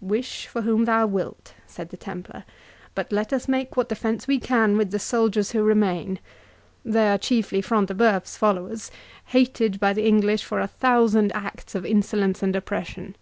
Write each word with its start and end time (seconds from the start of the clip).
"Wish 0.00 0.48
for 0.48 0.62
whom 0.62 0.86
thou 0.86 1.06
wilt," 1.06 1.54
said 1.68 1.90
the 1.90 1.96
Templar, 1.96 2.42
"but 2.96 3.12
let 3.12 3.32
us 3.32 3.46
make 3.46 3.76
what 3.76 3.88
defence 3.88 4.26
we 4.26 4.40
can 4.40 4.76
with 4.76 4.90
the 4.90 4.98
soldiers 4.98 5.52
who 5.52 5.62
remain—They 5.62 7.06
are 7.08 7.16
chiefly 7.16 7.60
Front 7.62 7.86
de 7.86 7.94
Bœuf's 7.94 8.36
followers, 8.36 8.90
hated 9.26 9.78
by 9.78 9.92
the 9.92 10.04
English 10.04 10.42
for 10.42 10.58
a 10.58 10.66
thousand 10.66 11.30
acts 11.32 11.76
of 11.76 11.86
insolence 11.86 12.42
and 12.42 12.56
oppression." 12.56 13.14